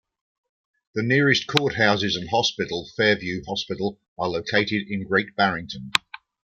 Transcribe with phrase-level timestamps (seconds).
[0.95, 5.91] The nearest courthouses and hospital, Fairview Hospital, are located in Great Barrington.